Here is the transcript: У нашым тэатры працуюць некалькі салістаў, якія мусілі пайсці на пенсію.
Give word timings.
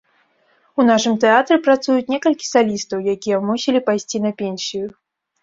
У 0.79 0.85
нашым 0.91 1.13
тэатры 1.23 1.57
працуюць 1.67 2.07
некалькі 2.13 2.49
салістаў, 2.55 3.05
якія 3.15 3.37
мусілі 3.51 3.85
пайсці 3.93 4.25
на 4.27 4.35
пенсію. 4.43 4.85